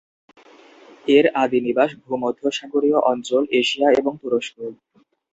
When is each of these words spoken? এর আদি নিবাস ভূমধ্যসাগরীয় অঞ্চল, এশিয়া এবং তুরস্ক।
এর 1.07 1.25
আদি 1.35 1.59
নিবাস 1.61 1.91
ভূমধ্যসাগরীয় 2.03 2.99
অঞ্চল, 3.11 3.43
এশিয়া 3.61 3.87
এবং 3.91 4.13
তুরস্ক। 4.21 4.55